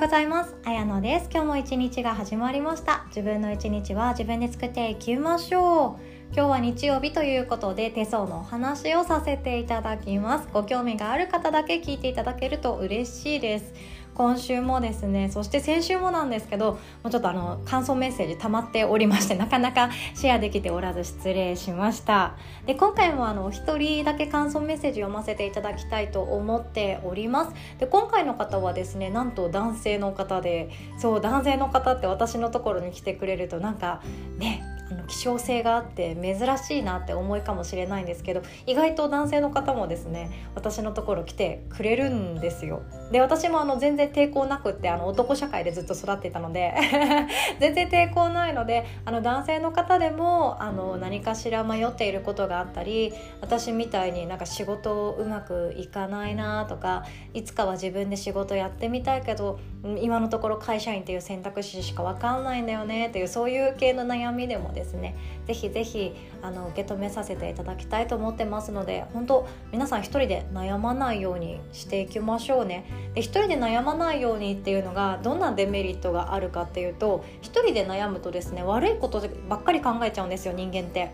[0.00, 0.54] ようございます。
[0.64, 1.28] あやのです。
[1.30, 3.04] 今日も一日が始まりました。
[3.08, 6.34] 自分の一日は自分で作っていきましょう。
[6.34, 10.48] 今日は日曜日ということで手相のお話をさせていただきます。
[10.54, 13.74] ご興味がある方だけ聞いていただけると嬉しいです。
[14.14, 16.72] 今週もですねそして先週もなんですけど
[17.02, 22.36] もうちょっとあの感想メッセージ溜まっておりましてなかなかシェアできておらず失礼しました。
[22.66, 27.52] で今回もあのお一人だけ感想メッセージ読ませていただきたいと思っております。
[27.78, 34.02] で今回の方はですねなんと男性の方でそう男性の方って私のところに来てくれるとなんか
[34.38, 42.82] ねあの希少性があって珍しいなって思いかもしれないんですけど意外と男性の方もですね私のところ来てくれるんですよ。
[43.10, 46.74] で私もあの全然抵抗なくってあの男社会でずっと育っていたので
[47.58, 57.04] 全然抵抗ないのであの男性の方でもあの何かしら迷っていることがあったり私みたいになんか仕事うまくいかないなとか
[57.34, 59.58] いつかは自分で仕事やってみたいけど
[60.00, 65.14] 今のところ会社員っていう選択肢しか分かんないんだよねっていうそういう系の悩みでもですねですね。
[65.46, 72.84] ぜひぜひあの受け止めさせていただきたいと思ってますので本当皆さん一人で悩まないようにしていきましょうね。
[73.14, 81.10] で一人で悩まないようにっていうのがどんなデメリットがあるかっていうと一人で悩むとですね悪いことばっかり考えちゃうんですよ人間って。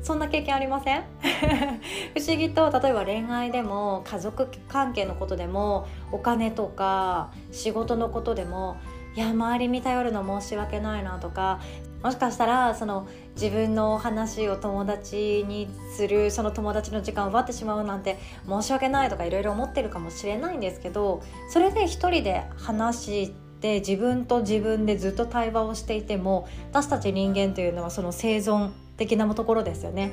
[0.00, 1.02] そんな経験ありません？
[2.14, 8.76] 不思議と例えば恋愛でも家族関係のことでもお金とか仕事のことでも
[9.18, 11.58] いや周りに頼るの申し訳ないなとか
[12.04, 18.16] もしかしたらその自分の話を友達にするその友達の時間を奪ってしまうなんて
[18.48, 30.12] 申し訳ないとかいろいろ思ってるかもしれないんですけどそれで一人で話して自分と自分でずっと対話をしていても私たち人間というのはその生存的なところですよね。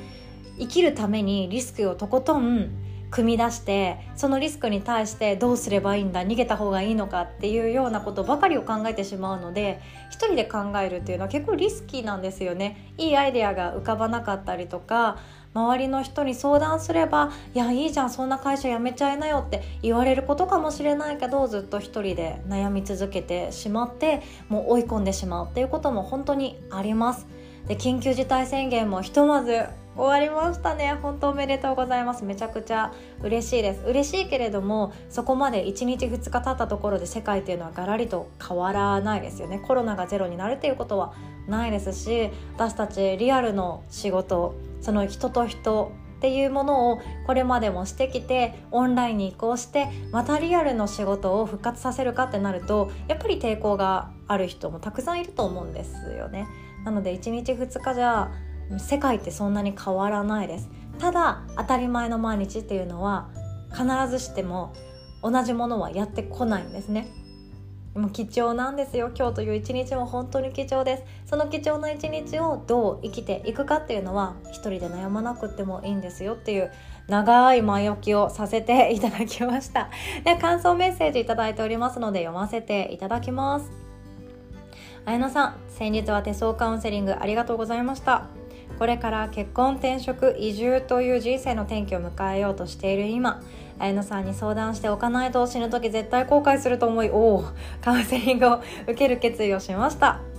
[0.58, 2.70] 生きるためにリスクをとことん
[3.10, 15.18] 組み出してそのリスクに対してどうすればいいんだ逃げた方がいいのかっていうようなことばかりを考えてしまうので一人で考えるっていうのは結構リスキーなんですよねいいアイデアが浮かばなかったりとか
[15.54, 27.26] 周りの人に相談すれば「いやいいじゃんそんな会社辞めちゃいなよ」って言われることかもしれないけどずっと一人で悩み続けてしまってもう追い込んでしまうっていうことも本当にあります。
[27.66, 29.64] で緊急事態宣言もひとまず
[29.96, 30.98] 終わりましたね。
[31.00, 32.24] 本当おめでとうございます。
[32.24, 32.92] めちゃくちゃ
[33.22, 33.82] 嬉しいです。
[33.86, 39.58] 嬉しいけれどもそこまで1日2日経ったところで世界っていうのはガラリと変わらないですよね。
[39.66, 41.14] コロナがゼロになるっていうことは
[41.48, 56.46] ないですし私たちリアルの仕事その人と人っていうものをこれまでもしてきてオンラインに移行してまたリアルの仕事を復活させるかってなるとやっぱり抵抗がある人もたくさんいると思うんですよね。
[56.84, 58.30] なので1日2日じゃ
[58.78, 60.68] 世界ってそんなに変わらないです。
[60.98, 63.28] ただ当たり前の毎日っていうのは
[63.70, 64.72] 必ずしても
[65.22, 67.08] 同じものはやってこないんですね。
[67.98, 69.10] も貴重なんですよ。
[69.16, 71.02] 今日という一日も本当に貴重です。
[71.24, 76.70] その貴重な一日をどう生きていくかっていうのは一人で悩まなくてもいいんですよっていう
[77.08, 79.90] 長い前置きをさせていただきました。
[80.24, 83.70] で感想メッセージ頂いておりますので読ませていただきます。
[85.04, 88.26] 綾乃さん先日は手相カウンセリングありがとうございました。
[88.78, 93.42] これから結婚転職移住という人生の転機を迎えようとしている今
[93.78, 97.44] 綾乃さんに相談しておかないと死ぬ時絶対後悔すると思いおお
[97.80, 100.35] カウンセリングを受ける決意をしました。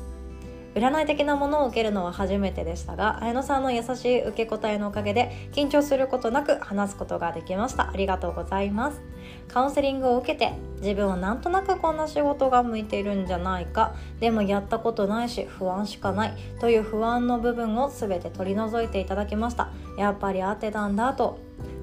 [0.77, 7.89] 占い的なものを受けるのは初めてでしたが綾乃さんの優しい受け答えのおかげで緊張することなく話すことができました。
[7.89, 9.01] ありがとうございます。
[9.47, 13.95] カウンセリングを受けて自分はなんとなくこんな仕事が向いているんじゃないか。
[14.19, 16.33] でもやったことないし不安しかない。
[16.59, 19.69] という不安の部分を全て取り除いていただきました。
[19.97, 21.39] やっぱり合ってたんだと。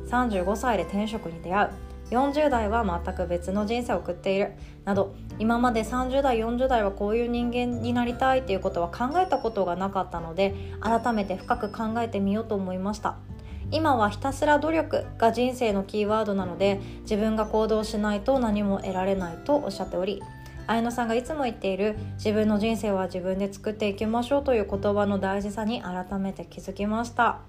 [0.08, 1.70] 35歳で転職に出会う。
[2.14, 4.52] 40代は全く別の人生を送っている
[4.84, 13.16] など今まで30代40代はこういう人間になりたいっていうことは考えたことがなかったので改めて深く考えてみようと思いました。
[13.70, 20.22] 今はひたすら努力が人生のキーワードなので自分が行動しないと何も得られないとおっしゃっており
[20.66, 27.40] 綾乃さんがいつも言っている自分の人生は自分で作っていきましょうという言葉の大事さに改めて気づきました。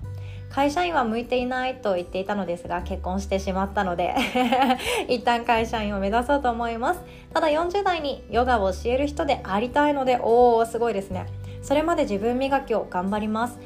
[0.56, 4.16] 会社員は向いていないと言っていたのですが結婚してしまったので
[5.10, 7.02] 一旦会社員を目指そうと思います。
[7.34, 11.26] ただ40代にヨガを教える人でありたいのでおおすごいですね。
[11.62, 13.60] それまで自分磨きを頑張ります。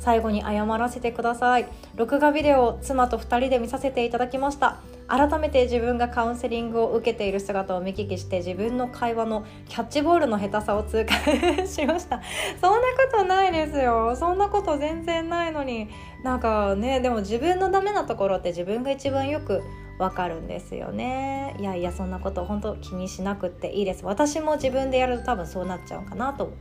[0.00, 1.66] 最後に謝らせてください。
[1.94, 4.78] 録画ビデオを妻と2人で見させていただきました。
[5.06, 12.22] 改めて自分がカウンセリングを受けている姿を見聞きして自分の会話のキャッチボールの下手さを痛感しました。
[12.60, 14.16] そんなことないですよ。
[14.16, 15.88] そんなこと全然ないのに。
[16.24, 19.62] なんかねでも自分のダメなところって自分が一番よく
[19.98, 21.56] わかるんですよね。
[21.58, 24.06] いやいやそんなこと本当気にしなくっていいです。
[24.06, 26.52] 私も自分でやると多分そうなっちゃうかなと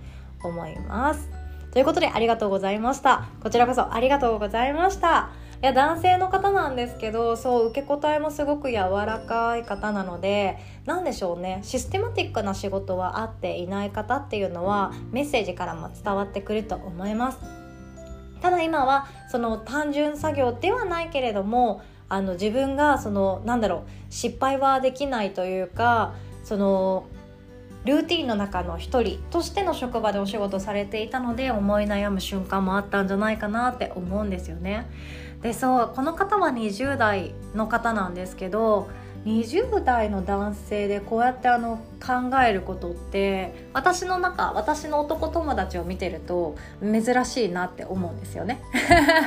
[0.44, 1.39] 思います。
[1.72, 3.28] ということでありがとうございました。
[3.42, 5.30] こちらこそありがとうございました。
[5.62, 11.60] いや男性の方なんですけどそう受け答えもすごく柔らかい方なので何でしょうね。
[11.64, 17.40] システマティックな仕事は合っていない方っていうのはメッセージからも伝わってくると思います。
[18.42, 26.14] ただ今はその単純作業ではないけれどもあの自分がそのなんだろう失敗はできないというか
[26.44, 27.06] その
[27.86, 34.90] ルーティンの中の一人としての職場でお仕事されていたので思い悩む瞬間もあったんじゃないかなって思うんですよね。
[35.42, 38.90] でそうこの方は20代の方なんですけど
[39.26, 48.62] 20代の男性でこうやってあの考えることって私の中私の男友達を見てると珍しいなって思うんですよね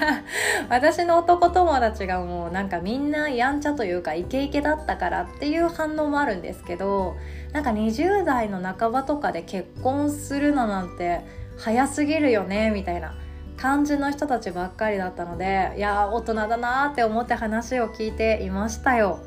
[0.71, 7.17] 私の男友達がもうなんかみんなやんちゃというかイケイケだったからっていう反応もあるんですけど
[7.53, 11.21] なんか20代の半ばとかで結婚するのなんて
[11.59, 13.15] 早すぎるよねみたいな
[13.63, 19.21] 感じの人たちばっかりだったのでいや大人だなって思って話を聞いていましたよ。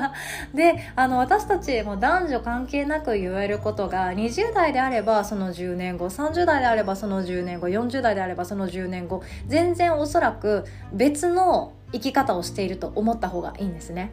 [0.54, 14.10] であの私たちも男女関係なく言えることが20代であればその10年後30代であればその10年後40代であればその10年後全然おそらく別の生き方をしていると思った方がいいんですね。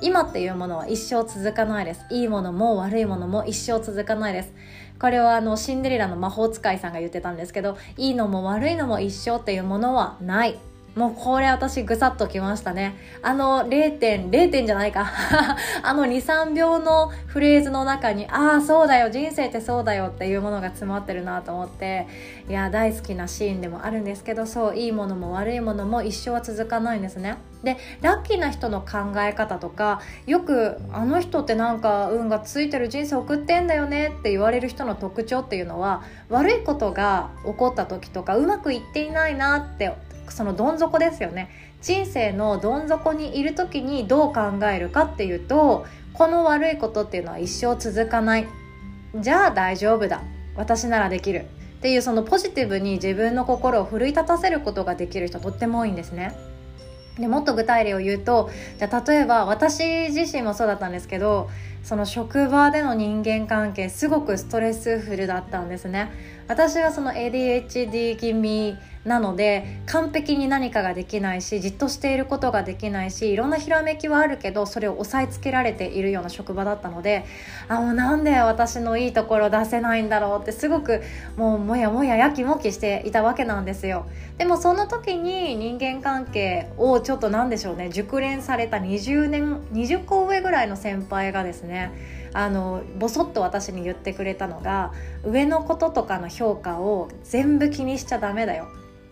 [0.00, 2.04] 今っていうものは一生続かないです。
[2.10, 4.52] いいものも悪いものも一生続かないです。
[4.98, 10.58] これはあのシンデレラの魔法使いさんが言ってたんですけどいいのも悪いのも一生っていうものはない。
[10.94, 12.94] もうこれ私ぐさっときましたね。
[13.20, 15.10] あの0点、0点じゃないか。
[15.82, 22.06] あの2、3秒のフレーズの中に、ああ、そうだよ、人生ってそうだよっていうものが詰まってるなと思って、
[22.48, 27.38] いや、大好きなシーンでもあるんですけど、そう、いいものも悪いものも一生は続かないんですね。
[27.64, 39.92] で、ラッキーな人の考え方とか、よく、あの人ってなんか運がついてる人生送ってんだよねって言われる人の特徴っていうのは、悪いことが起こった時とか、うまくいっていないなって
[40.32, 41.50] そのどん底ですよね。
[41.82, 45.84] 人生のどん底にいる時にどう考えるかっていうと
[46.14, 48.46] この悪いことっていうのは一生続かない。
[49.16, 50.22] じゃあ大丈夫だ。
[50.56, 51.46] 私ならできる。
[51.78, 56.34] っていうそのポジティブに自分の心を奮い立たせることができる人とっても多いんですね。
[57.18, 61.48] でもっと具体例を言うとじゃ例えば私自身もそうだったんですけど
[61.84, 66.10] その職場での人間関係すごくストレスフルだったんですね。
[66.48, 77.26] 私はその ADHD 気味なので完璧に何かができないしじっとしていることができないしいろんなひらめきはあるけどそれを押さえつけられているような職場だったので
[77.68, 81.02] あもうなんで私のいいところ出せないんだろうってすごく
[81.36, 84.06] もうもやもややきもきしていたわけなんですよ。
[84.38, 91.92] でもその時に人間関係をちょっと何でしょうね熟練された20年20個上ぐらいの先輩がですね
[92.32, 94.92] あのボソッと私に言ってくれたのが
[95.24, 98.68] 上のこととかの評価を全部気にしちゃダメだよ。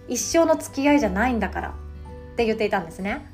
[0.09, 1.69] 一生の付き合いじゃないんだから。
[1.69, 3.29] って言っていたんですね。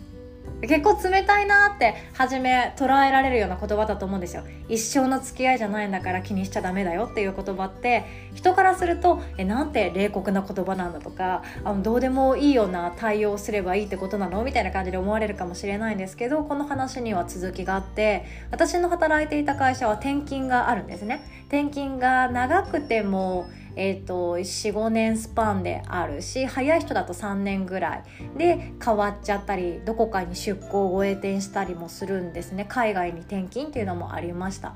[0.61, 4.43] 結構冷たいなって初め捉えられるような言葉だと思うんですよ。
[4.69, 7.09] 一生の付き合いじゃないんだから気にしちゃダメだよ。
[7.09, 8.05] っていう言葉って
[8.35, 14.43] 人からするとえなんて冷酷な言葉なんだとかあのどうでもいいような対応すればいいってことなの？
[14.43, 21.23] みたいな感じで思われるかもしれないんですけどこの話には続きがあって私の働いていた会社は転勤があるんですね。
[21.47, 23.49] 転勤が長くても
[23.79, 28.05] えーと、45年スパンであるし早い人だと3年ぐらい
[28.37, 32.67] で変わっちゃったりどこかに出向を栄転したりもするんですね。
[32.69, 34.75] 海外に転勤っていうのもありました。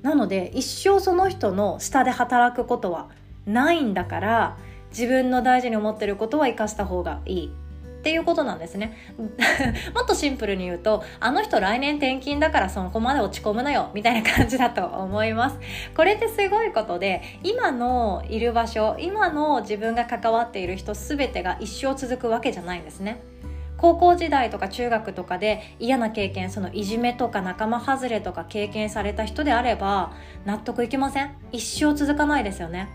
[0.00, 3.10] なので一生その人の下で働くことは
[3.44, 4.56] ないんだから
[4.90, 7.52] 自分の大事に思ってることは生かした方がいい。
[7.98, 8.96] っていうことなんですね。
[9.94, 15.58] もっとシンプルに言うとあの人来年転勤だからそこまで落ち込むなよみたいな感じだと思います。
[15.96, 23.20] これってすごいことで今のいる場所今の自分が関わっている人全てが一生続くわけじゃないんですね。
[23.76, 30.12] 高校時代とか中学とかで嫌な経験そのいじめとか仲間外れとか経験された人であれば
[30.44, 31.30] 納得いきません？
[31.52, 32.88] 一生続かないですよね。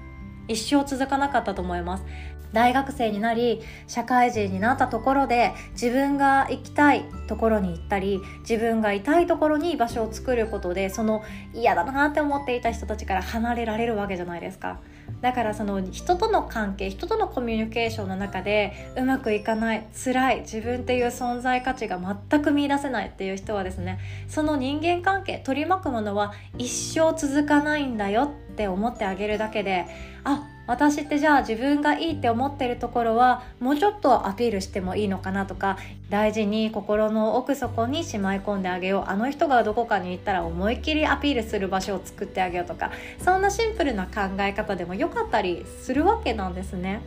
[0.49, 2.05] 一生続かなかったと思います。
[2.53, 14.79] 大学生になり社会人になったところで自分が行きたいところに行ったり自分がいたいところに居場所を作ることでその嫌だなって思っていた人たちから離れられるわけじゃないですか。
[15.21, 21.97] だからその人との関係人とのコミュニケーションの中でうまくいかない辛い自分っていう存在価値が
[22.29, 29.85] 全く見いだせないっていう人はですねその人間関係取り巻くものは一生続かないんだよってって思ってあげるだけで
[30.23, 35.77] あ私ってじゃあ自分がいいって思ってるところはもうちょっとアピールしてもいいのかなとか
[36.09, 47.01] 大事に心の奥底にしまい込んであげようあの人がどこかに行ったら思いっきりアピールする場所を作ってあげようとかそんなシンプルな考え方でもよかったりするわけなんですね。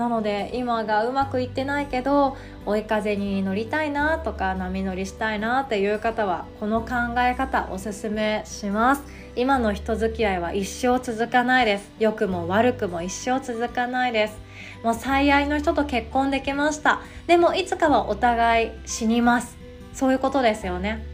[0.00, 6.88] なので今がうまくいってないけど追い風に乗りたいなとか波乗りしたいなっていう方はこの考
[7.18, 9.02] え方おすすめします。
[9.36, 11.90] 今の人付き合いは一生続かないです。
[11.98, 14.38] 良くも悪くも一生続かないです。
[14.82, 17.02] もう最愛の人と結婚できました。
[17.26, 19.58] でもいつかはお互い死にます。
[19.92, 21.04] そういうことですよね。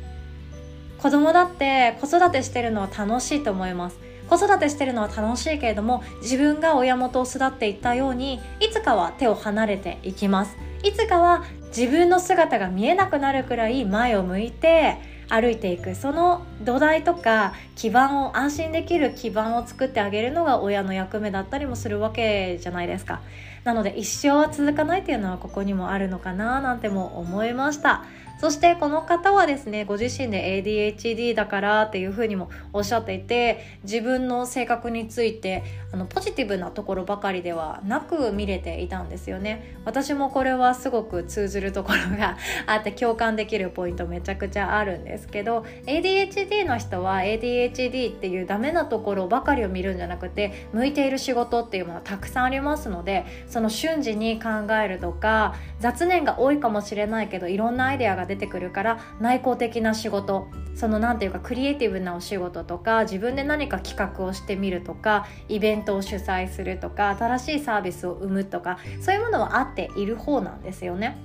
[1.02, 4.05] 子供だって子育てしてるのは楽しいと思います。
[4.28, 10.56] 子育てしてるのは楽しいけれども自分が親元を巣立っていったようにいつかは手を離れていきます。
[10.82, 11.44] いつかは
[11.76, 14.96] 自分の姿が見えなくなるくらい前を向いて
[15.28, 15.94] 歩いていく。
[15.94, 23.20] その土台とか基盤を安心できる基盤を作ってあげるのが親の役目だったりもするわけじゃないですか。
[23.64, 28.04] なので一生は続かないっていうのはここにもあるのかななんても思いました。
[28.38, 39.76] そしてこの方はですねご自身で ADHD だからっていうふうにもおっしゃっていて自分の性格についてあのポジティブなところばかりではなく見れていたんですよね。
[39.84, 71.16] 私もこれはすごく通ずるところが あって共感できるポイントめちゃくちゃあるんですけど ADHD の人は ADHD っていうダメなところばかりを見るんじゃなくて向いている仕事っていうものたくさんありますのでその瞬時に考えるとか雑念が多いかもしれないけどいろんなアイデアが出てくるから内向的な仕事その何ていうかクリエイティブなお仕事とか自分で何か企画をしてみるとかイベントを主催するとか新しいサービスを生むとかそういうものはあっている方なんですよね。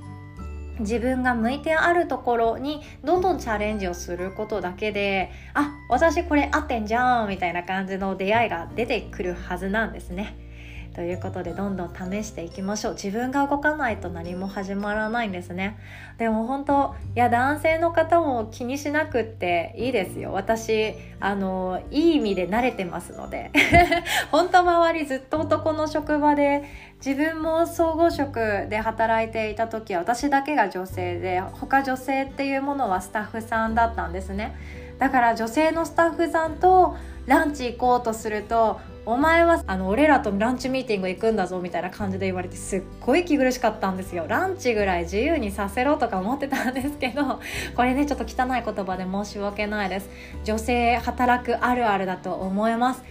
[0.79, 10.50] 自分が向いてあるところにどんどんチャレンジをすることだけであ私これ合ってんじゃんみたいな感じの出会いが出てくるはずなんですね。
[10.93, 12.93] ということでどんどん試していきましょう。
[12.93, 15.77] 自分が動かないと何も始まらないんですね。
[16.17, 20.33] でも本当いや男性の方も気にしなくっていいですよ。
[20.33, 23.51] 私あのいい意味で慣れてますので。
[24.31, 26.63] 本当周りずっと男の職場で
[27.03, 34.55] 自分も総合職で働いていた時は私だけが女性で他女性っていうものはスタッフさんだったんですね。
[35.00, 36.95] だから女性のスタッフさんと
[37.25, 44.25] ランチ行こうとするとお前はあの俺らとランチミーティング行くんだぞみたいな感じで言われてすっごい気苦しかったんですよ。
[44.27, 47.39] ランチぐらい自由にさせろとか思ってたんですけど
[47.75, 50.10] これねちょっと汚い言葉で申し訳ないです。
[50.43, 53.03] 女性働くあるあるだと思います。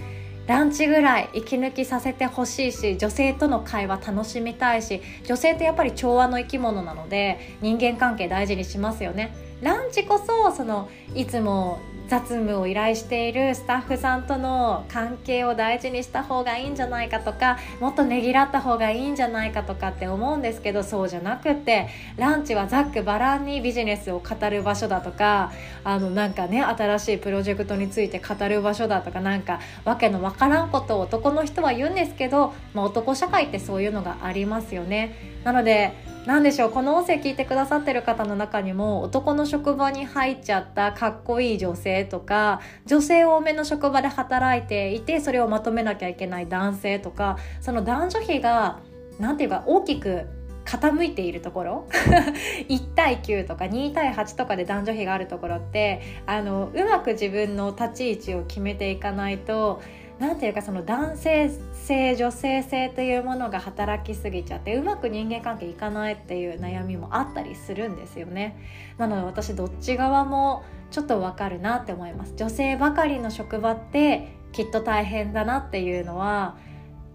[0.47, 9.33] ランチぐらい息抜きさせてほしいし女性との会話楽しみたいし女性ってやっぱり調和の生き物なので人間関係大事にしますよね。
[9.61, 11.79] ランチこそそのいつも
[12.11, 21.87] 雑務を依頼しているスタッフさんとの関係を大事にした方がいいんじゃないかとかもっとねぎらった方がいいんじゃないかとかって思うんですけどそうじゃなくて
[22.17, 25.53] ランチはざっくばらんにビジネスを語る場所だとか
[25.85, 35.39] あのなんかね新しいプロジェクトについて語る場所だとかなんかわけのわからんことを男の人は言うんですけど、まあ、男社会ってそういうのがありますよね。
[35.45, 48.81] なので何でしょうこの音声聞いてくださってる方の中にも男の職場に入っちゃったかっこいい女性とか女性多めの職場で働いていてそれをまとめなきゃいけない男性とかその男女比が
[49.19, 50.27] 何て言うか大きく
[50.67, 51.89] 傾いているところ
[52.69, 59.81] 1対9とか2対8とかで男女比があるところってあのうまく自分の立ち位置を決めていかないと
[60.21, 68.57] 何ていうかその男性性女性性というものが働きすぎちゃってうまく人間関係いかないっていう悩みもあったりするんですよね。
[68.99, 72.35] なので私どっち側もちょっとわかるなって思います。
[72.37, 76.59] 女性ばかりの職場ってきっと大変だなっていうのは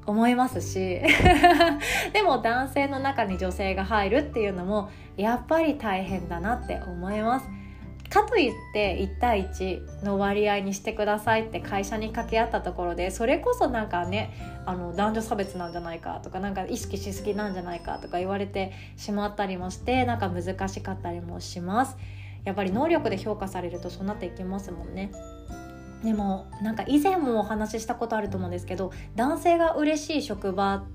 [0.07, 1.00] 思いますし。
[2.12, 7.47] でも男性の中に女性が入るっていうのもやっぱり大変だなって思います。
[8.09, 21.97] かといって1対1の割合にしてくださいって会社に掛け合ったところでそれこそなんかねあの男女差別なんじゃないかとかなんか意識しすぎなんじゃないかとか言われてしまったりもしてなんか難しかったりもします。
[22.43, 25.12] やっぱり能力で評価されるとそうなっていきますもんね。
[26.03, 30.85] でもなんか以前もお話ししたことあると思うんですけど男性が嬉しい職場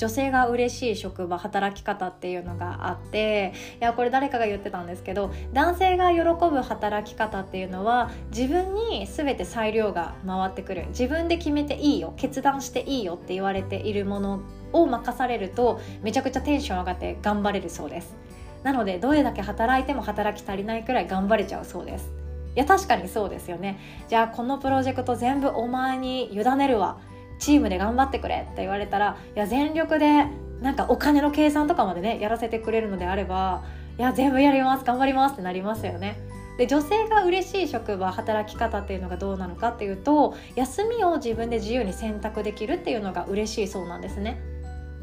[0.00, 3.52] 女性が嬉しい職場働き方っていうのがあって
[3.82, 10.86] いやこれ誰かが言ってたんですけど男性が喜ぶ働き方っていうのは自分に全て裁量が回ってくる。
[10.88, 14.40] 自分で決めていいよ決断していいよって言われているもの
[14.72, 18.14] を任されるとめちゃくちゃテンション上がって頑張れるそうです。
[18.62, 22.10] なのでどれだけ働いても働き足りないくらい頑張れちゃうそうです。
[22.56, 23.78] いや確かにそうですよね。
[24.08, 26.98] じゃあこのプロジェクト全部お前に委ねるわ。
[27.40, 30.26] チームで頑張ってくれって言われたらいや全力で
[30.60, 33.64] なんかお金の計算とかまでねやらせてくれるのであれば
[33.98, 36.20] いや全部やります頑張りますってなりますよね。
[36.58, 44.42] で女性が嬉しい職場働き方っていうのがどうなのかっていうと休みを自分で自由に選択できるっていうのが嬉しいそうなんですね。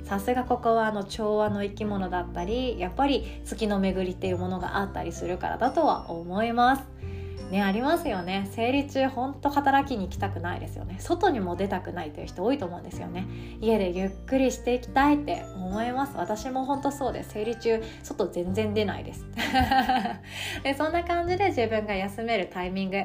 [0.04, 6.84] さすがここはあの調和の生き物だったりやっぱり月の巡りっていうものがあったりするからだとは思います。
[7.50, 8.50] ねありますよね。
[8.52, 10.98] 生理中ほんと働きに行きたくないですよね。
[11.00, 13.28] 外にも出たくないという人多いと思うんですよね。
[13.62, 16.18] 家でゆっくりしていきたいって思います。
[16.18, 17.32] 私もほんとそうです。
[17.34, 19.26] 生理中外全然出ないです。
[20.64, 23.04] でそんな感じで自分が休めるタイミング。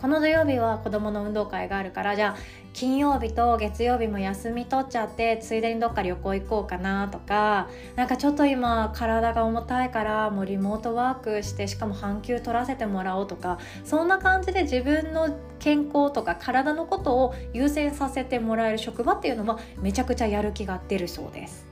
[0.00, 2.36] この土曜日は子どもの運動会があるからじゃあ
[2.78, 21.66] 金曜日と月曜日も休み取っちゃってついでにどっか旅行行こうかなとかなんかちょっと今体が重たいからもうリモートワークしてしかも半休取らせてもらおうとかそんな感じで自分の健康とか体のことを優先させてもらえる職場っていうのはめちゃくちゃやる気が出るそうです。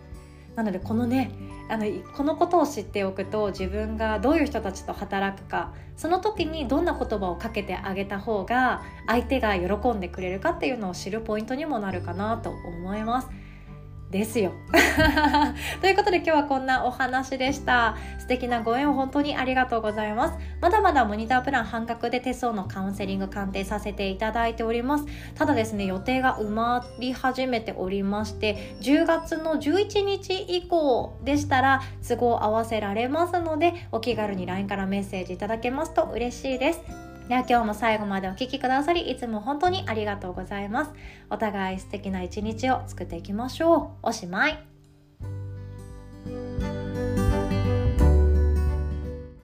[0.56, 1.30] なのでこのね
[1.68, 13.28] あのこのことを知っておくと自分がどういう人たちと働くかその時にどんな言葉をかけてあげた方が相手が喜んでくれるかっていうのを知るポイントにもなるかなと思います。
[14.10, 14.52] ですよ。
[15.80, 17.96] ということで今日はこんなお話でした。
[18.18, 20.38] 素敵なご縁を本当にありがとうございます。
[20.60, 25.06] まだまだモニタープラン半額で手相のカウンセリング鑑定させていただいております。
[25.34, 37.05] ただですね予定が埋まり始めておりまして10月の11日以降でしたら都合合わせられますのでお気軽に LINE からメッセージいただけますと嬉しいです。
[37.28, 40.92] では今日も最後までお聴きくださりいつも本当にありがとうございます。
[41.28, 44.08] お互い素敵な一日を作っていきましょう。
[44.08, 44.75] おしまい。